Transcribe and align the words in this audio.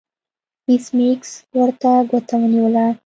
ایس 0.69 0.85
میکس 0.97 1.31
ورته 1.57 1.91
ګوته 2.09 2.35
ونیوله 2.41 2.85